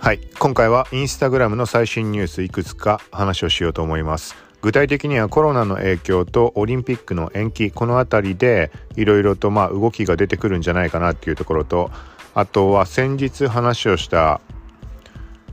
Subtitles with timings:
[0.00, 11.90] はい今回はインスタグラムの最新ニュースいくつか話をしようと思います具体的にはコロナの影響とオリンピックの延期この辺りでいろいろとまあ動きが出てくるんじゃないかなっていうところと
[12.34, 14.40] あとは先日話をした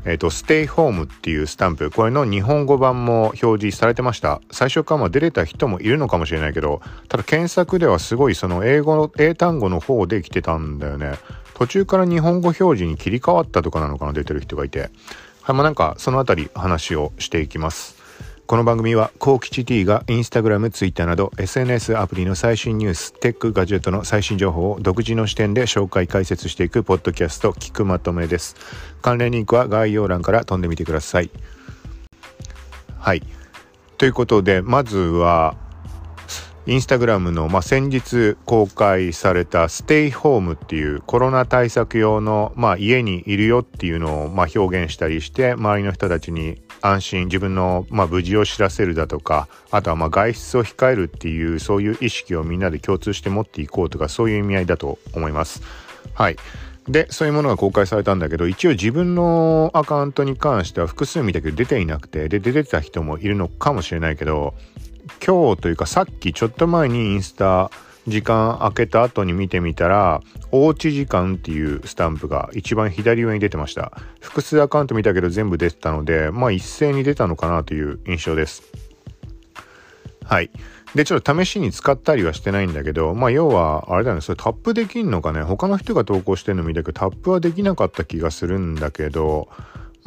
[0.05, 4.39] えっ、と、ステイホームっていうスタンプ、これの日本語版も表示されてました。
[4.51, 11.15] 最初から出れた人もいるのかもしれないけど、ただ検索ではすごいその英語の、英単語の方で来てたんだよね。
[11.57, 14.91] 途中から日本語表示に切り替わったとかなのかな出てる人がいて
[15.41, 17.97] はいまあなんかその辺り話をしていきます
[18.45, 28.55] この番組はコウキチ T がインスタグラム、ツイッターなど SNS アプリの最新ニュース、テック、ガジェットの最新情報を独自の視点で紹介解説していくポッドキャスト聞くまとめです。
[29.01, 31.29] 関連リンクは概要欄から飛んでみてください。
[32.99, 33.23] はい。
[33.97, 35.57] ということで、まずは
[36.67, 55.61] インスタグラムの、まあ、先日公開されたステイホームっていうコロナ対策用の、まあ、家にいるよっていうのを、まあ、表現したりして周りの人たちに安心自分の、まあ、無事を知らせるだとかあとはまあ外出を控えるっていうそういう意識をみんなで共通して持っていこうとかそういう意味合いだと思います。
[56.13, 56.35] はい
[56.89, 64.53] でそういうものが公開されたんだけど一応自分のアカウントに関しては複数見たけど出ていなくてで出てた人もいるのかもしれないけど
[65.25, 67.71] 今日というかさっきちょっと前にインスタ
[68.07, 73.91] 時間空けた後に見てみたら、おうち時間っていうスタンプが一番左上に出てました。
[74.21, 78.63] 複数アカウント見たけど全部出てたので、まあ一斉に出たのかなという印象です。
[80.23, 80.51] はい。
[80.95, 89.49] で、ちょっと試しに使ったりはしてないんだけど、まあ要は、あれだね、それタップできんのかね、他の人が投稿してるの見たけど、タップはできなかった気がするんだけど、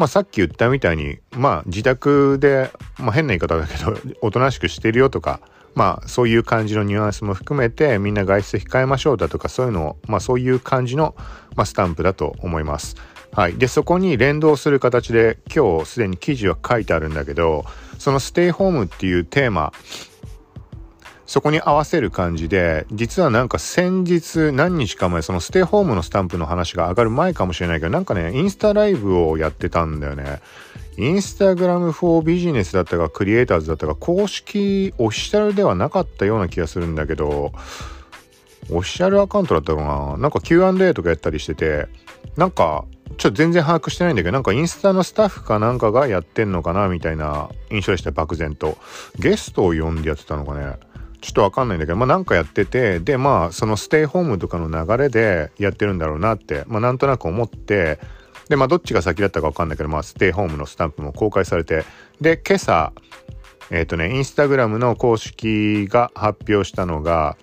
[0.00, 5.40] まあさっき言ったみたいに、まあ自宅で、まあ変な言い方だけど、 おとなしくしてるよとか、
[5.74, 11.14] まあそういう感じのニュアンスも含めてみんな外出控えましょうだとかそういうのを、まあそういう感じの、
[11.54, 12.96] まあ、スタンプだと思います。
[13.32, 13.58] はい。
[13.58, 17.66] で、そこに連動する形で今日すでに記事は書いてあるんだけど、
[17.98, 19.74] そのステイホームっていうテーマ、
[21.30, 30.40] そこに合わせる感じで、実はなんか先日何日か前、そのステイホームのスタンプの話が上がる前かもしれないけど、なんかね、インスタライブをやってたんだよね。
[30.98, 37.52] インスタグラムフォービジネスだったか、クリエイターズだったか、公式オフィシャルではなかったような気がするんだけど、
[38.72, 40.16] オフィシャルアカウントだったかな？
[40.18, 41.86] なんか Q&A とかやったりしてて、
[42.36, 42.86] なんか、
[43.18, 48.78] ちょっと全然把握してないんだけど、なんかインスタのスタッフかなんかがやってんのかなみたいな印象でした、漠然と。
[49.16, 50.89] ゲストを呼んでやってたのかね。
[51.20, 58.00] ちょっとわかんないんだけど、まあなんかやってて、で、まあそのステイホームとかの流れでやってるんだろうなって、まあなんとなく思って、
[58.48, 61.84] で、まあどっちが先だったかわかんないけど、まあステイホームのスタンプも公開されて、
[62.20, 62.92] で、今朝、
[63.70, 67.36] えっ、ー、とね、インスタグラムの公式が発表したのが、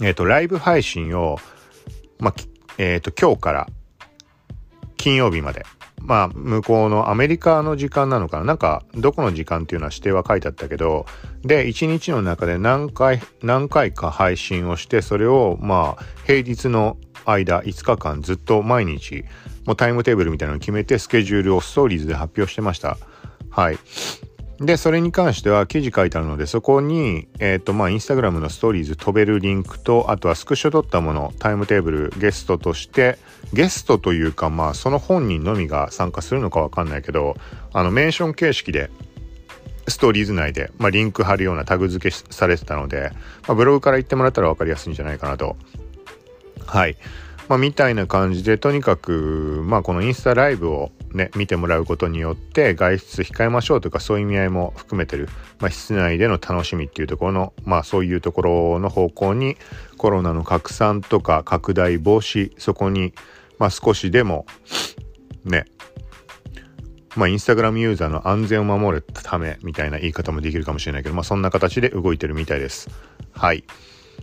[0.00, 1.38] えっ、ー、と、ライブ配信を、
[2.18, 2.34] まあ、
[2.78, 3.68] えっ、ー、と、今日から
[4.96, 5.64] 金曜日まで
[6.02, 11.06] まあ、向こうのアメリカの時間なのかななんか、どこの時間っていうのは指定は書いてあったけど、
[11.42, 19.24] で、1日の中で何回、何回か配信をして、それを、まあ、平日の間、5日間ずっと毎日、
[19.66, 22.96] もうタイムテーブルみたいなのを決めて、スケジュールをストーリーズで発表してました。
[23.50, 23.78] はい。
[24.60, 33.18] で、それに関しては記事書いてあるので、そこに、えっ、ー、と、まあ、インスタグラムのストーリーズ飛べるリンクと、あとはスクショ撮ったもの、タイムテーブル、ゲストとして、
[33.52, 37.36] ゲストというか、まあ、その本人のみが参加するのかわかんないけど、
[37.72, 38.90] あの、メンション形式で、
[39.86, 43.12] ストーリーズ内で、まあ、リンク貼るようなタグ付けされてたので、
[43.46, 45.56] まあ、ブログから言ってもらったら分かりやすいんじゃないかなと。
[46.66, 46.96] はい。
[47.48, 55.28] まあ、みたいな感じで、とにかく、まあ、このインスタライブをね、見てもらうことによって、外出控えましょうとか、そういう意味合いも含めてる、
[55.58, 59.56] まあ、室内での楽しみっていうところの、まあ、そういうところの方向に、
[59.96, 63.14] コロナの拡散とか拡大防止、そこに、
[63.58, 64.44] まあ、少しでも、
[65.44, 65.64] ね、
[67.16, 72.90] まあ、インスタグラムユーザーの安全を守るためみたいな言い方もできるかもしれないけど、まあ、そんな形で動いてるみたいです。
[73.32, 73.64] はい。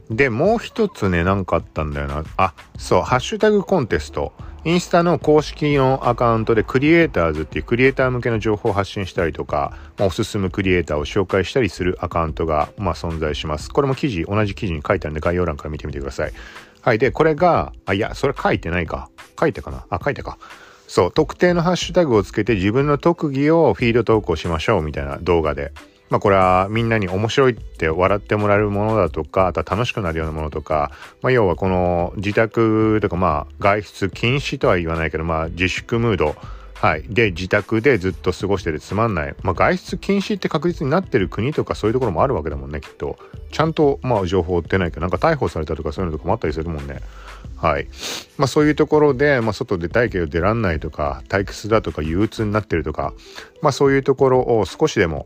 [0.10, 2.24] で、もう一つね、なんかあったんだよな。
[2.38, 4.34] あ、そう、ハッシュタグコンテスト。
[4.64, 13.70] インスタの公式のアカウントでクリエイターズっていうクリエイター向けの情報を発信したりとか、まあ、おすすめクリエイターを紹介したりするアカウントが、まあ、存在します。
[13.70, 16.34] これも記事、同じ記事に書いてあるんで概要欄から見てみてください。
[16.82, 16.98] はい。
[16.98, 19.10] で、これが、あ、いや、それ書いてないか。
[19.40, 19.86] 書いてかな？
[19.92, 20.40] あ、書いてか。
[20.88, 25.74] そう、特定のハッシュタグをつけて自分の特技をフィード投稿しましょうみたいな動画で。
[26.10, 30.92] まあこれはみんなに面白いって笑ってもらえるものだとか、あとは楽しくなるようなものとか、
[31.22, 36.36] まあ要はこの自宅とかまあ外出禁止とは言わないけど、まあ自粛ムード、
[36.76, 37.04] はい。
[37.04, 39.36] で、自宅でずっと過ごしててつまんない。
[39.42, 43.18] まあ外出禁止って確実になってる国とかそういうところもあるわけだもんね、きっと。
[43.52, 47.00] ちゃんとまあ情報追ってないけど、なんか逮捕されたとかそういうのとかもあったりするもんね。
[47.58, 47.88] はい
[48.38, 53.14] まあ、そういうところで、まあ、外出たいけど出らんないとか退屈だとか憂鬱になってるとか、
[53.62, 55.26] まあ、そういうところを少しでも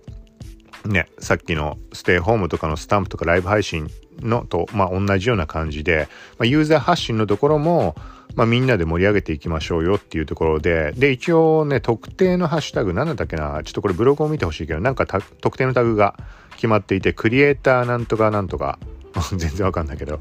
[0.86, 3.90] ねさっきのステイホームとかのスタンプとかライブ配信
[4.22, 7.96] のと、まあ、同じような感じで、まあ、ユーザー発信のところも、
[8.36, 16.16] まあ、みんなで盛り上げていきましょうよっていうところでで一応ね特定のハッシュタグ何だったっけなちょっとこれブログを見てほしいけどなんか特定のタグが
[16.56, 18.80] 決まっていてクリエイターなんとかなんとか。
[19.36, 20.20] 全然わかんないけど。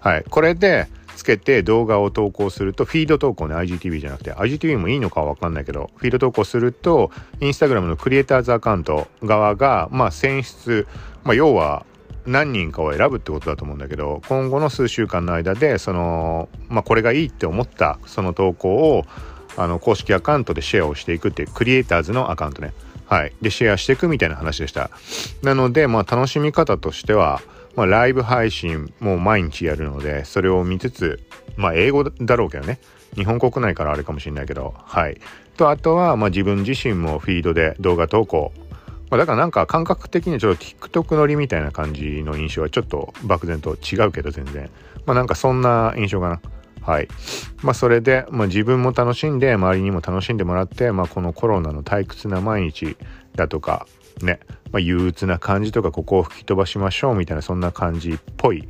[0.00, 0.24] はい。
[0.28, 7.10] これでつけて動画を投稿すると、フィード投稿ね、IGTV じゃなくて、IGTV もいいのかはわかんないけど、フィード投稿すると、
[7.40, 10.86] インスタグラムのクリエイターズアカウント側が、まあ選出、
[11.24, 11.84] まあ要は
[12.26, 19.04] 何人かを選ぶってことだと思うんだけど、今後の数週間の間で、その、まあこれがいいって思ったその投稿を、
[19.56, 22.72] あの、公式アカウントでシェアをしていくっていう、クリエイターズのアカウントね。
[23.06, 23.32] はい。
[23.42, 24.90] で、シェアしていくみたいな話でした。
[25.42, 27.42] なので、まあ楽しみ方としては、
[27.76, 31.20] まあ、ライブ配信も毎日やるので、それを見つつ、
[31.56, 32.78] まあ、英語だろうけどね。
[33.14, 35.20] 日本国内からあれかもしれないけど、はい。
[35.56, 38.52] と、あとは、まあ、自分自身もフィードで動画投稿。
[39.10, 44.70] まあ、だからなんか感覚的にちょっと TikTok 乗りみたいな感じの印象はちょっと漠然と違うけど全然。
[45.06, 46.40] まあ、なんかそんな印象かな。
[46.82, 47.08] はい。
[47.62, 52.96] まあ、それで、まあ、自分も楽しんで、周りにも楽しんでもらって、まあ、このコロナの退屈な毎日
[53.34, 53.86] だとか、
[54.24, 54.40] ね、
[54.72, 58.68] まあ、憂鬱な感じとかここを吹き飛ばしましょうみたいなそんな感じっぽい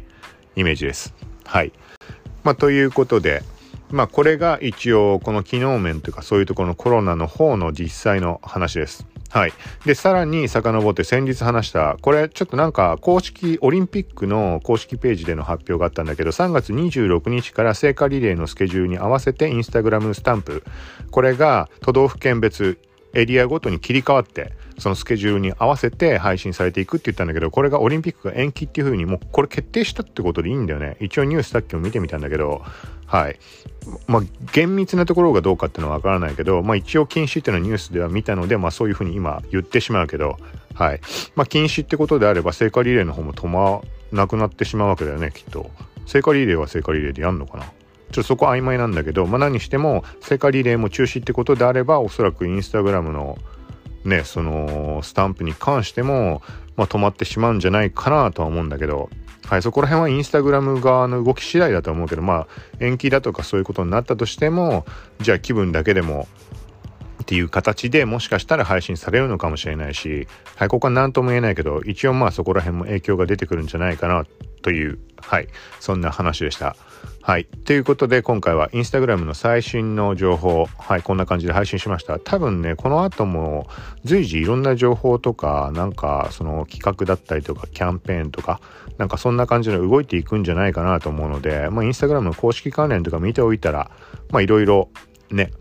[0.57, 1.15] イメージです。
[1.45, 1.73] はい。
[2.45, 3.43] まあ、ということで、
[3.91, 9.07] まあ、これが一応この機能面というかそういうところのコロナの方の実際の話です。
[9.31, 9.53] はい。
[9.85, 20.65] で、さらに遡って先日話した、これちょっとなんか公式、オリンピックの公式ページでの発表があったんだけど、3月26日から聖火リレーのスケジュールに合わせてインスタグラムスタンプ、
[21.13, 22.79] これが都道府県別
[23.15, 30.97] エリアごとに切り替わって、そのスケジュールに合わせて配信されていくって言ったんだけど、これがオリンピックが延期っていう風にもうこれ決定したってことでいいんだよね。
[31.01, 32.63] 一応ニュースさっきも見てみたんだけど、
[33.07, 33.39] はい。
[34.07, 34.23] まあ、
[34.53, 40.39] 厳密なところがどうかっていうのはわからないけど、まあ一応禁止っていうのはニュースでは見たので、まあそういう風に今言ってしまうけど、
[40.75, 41.01] はい。
[41.35, 43.81] まあ禁止ってことであれば聖火リレーの方も止ま
[44.13, 45.71] なくなってしまうわけだよね、きっと。
[46.07, 47.65] 聖火リレーは聖火リレーでやんのかな？
[48.13, 53.39] ちょっとそこ曖昧なんだけど、まあ何しても聖火リレーも中止ってことであれば、おそらくインスタグラムの
[54.05, 56.43] ね、そのスタンプに関しても、
[56.77, 59.11] まあ、止まってしまうんじゃないかなとは思うんだけど、
[59.47, 62.47] はい、そこら辺はインスタグラム側の動き次第だと思うけど、まあ、
[62.79, 64.87] 延期だとかそういうことになったとしても、
[65.21, 66.29] じゃあ気分だけでも
[67.31, 74.27] っていう形でもしかしたら配信されるのかもしれないし、はい、ここは何とも言えないけど、一応まあそこら辺も影響が出てくるんじゃないかな
[74.63, 75.47] という、はい、
[75.79, 76.75] そんな話でした。
[77.23, 77.45] はい。
[77.45, 82.19] ということで、今回はインスタグラムの最新の情報、はい、こんな感じで配信しました。
[82.19, 83.69] 多分ね、この後も
[84.03, 88.61] 随時いろんな情報とか、なんかその企画だったりとか、キャンペーンとか、
[88.99, 93.93] なんかそんな感じで動いていくんじゃないかなと思うので、まあ、インスタグラムの公式関連とか見ておいたら、
[94.31, 94.89] まあ、いろいろ
[95.31, 95.53] ね、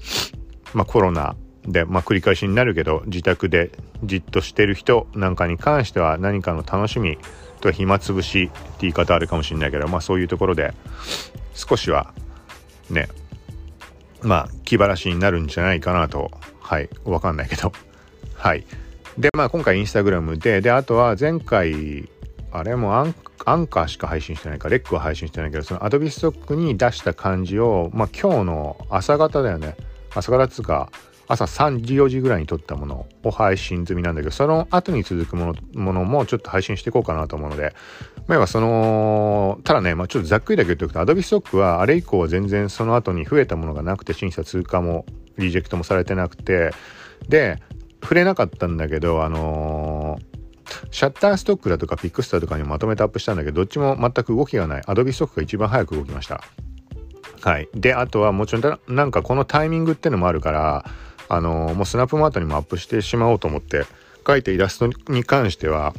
[0.73, 1.35] まあ、コロナ
[1.69, 3.71] で、まあ、繰り返しになるけど、自宅で
[4.03, 7.17] じっとしてる人なんかに関しては何かの楽しみ
[7.61, 10.73] と暇つぶしって言い方あるかもしれないけど、まあそういうところで
[11.53, 12.13] 少しは
[12.89, 13.07] ね、
[14.21, 17.71] まあ気晴らしになるんじゃないかなと、はい、わかんないけど、
[18.33, 18.65] はい。
[19.17, 22.09] で、まあ今回インスタグラムで、で、あとは前回、
[22.51, 29.75] あれもアンアンカーしか配信してないか、レックは配信してないけど、そのアドビストックに出した感じを、まあ今日の朝方だよね。
[30.15, 30.89] 朝方っつうか、
[31.29, 37.75] 朝3時4時ぐらいに撮ったものを配信済みなんだけど、その後に続くものものもちょっと配信していこうかなと思うので、
[38.27, 45.05] まあ、その、ただね、まあ、ちょっとざっくりだけ言っておくと、Adobe Stock はあれ以降は全然その後に増えたものがなくて、審査通過も
[45.37, 46.71] リジェクトもされてなくて、
[47.27, 47.61] で、
[48.01, 50.29] 触れなかったんだけど、あのー
[50.91, 54.81] シャッターストックだとかピックスターとかにまとめてアップしたんだけど、どっちも全く動きがない。
[54.83, 56.43] Adobe Stock が一番早く動きました。
[57.41, 57.67] はい。
[57.73, 60.85] で、あとはもちろん、なんかこのタイミングってのもあるから、
[61.29, 63.85] あのもうスナップマートにもアップしてしまおうと思って
[64.23, 65.93] 描いたイラストに関しては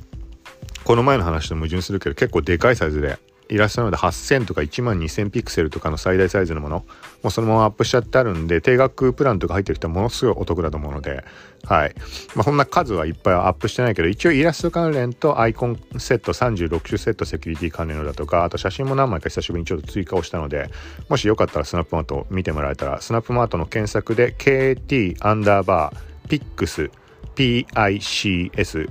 [0.84, 3.18] この前の話と矛盾するけど結構でかいサイズで
[3.50, 6.84] イラストなので8000とか1万2000ピクセルとかの最大サイズのもの
[7.22, 11.24] もうそのままアップしちゃってあるんで定額プランとか入ってる人はものすごいお得だと思うので
[11.64, 11.94] はい。
[12.34, 20.70] まあそんな数はいっぱいアップしてないけど一応イラスト関連とアイコンセット36種セットセキュリティ関連のだとかあと写真も何枚か久しぶりにちょっと追加をしたので
[21.08, 26.90] もしよかったらスナップマート見てもらえたらスナップマートの検索で KT アンダーバーピックス
[27.34, 28.90] PICS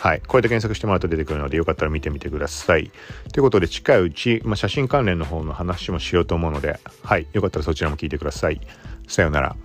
[0.00, 0.22] はい。
[0.26, 2.90] これで検索してもらうと出てくるので、よかったら見てみてください。
[3.34, 7.26] ということで、近いうち、まあ、写真関連の方の話もしようと思うので、はい。
[7.34, 8.62] よかったらそちらも聞いてください。
[9.06, 9.56] さようなら。